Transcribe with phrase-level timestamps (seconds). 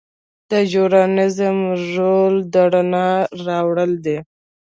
[0.49, 1.57] د ژورنالیزم
[1.95, 3.09] رول د رڼا
[3.45, 4.17] راوړل دي.